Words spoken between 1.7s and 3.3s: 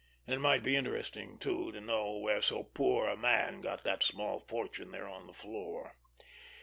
to know where so poor a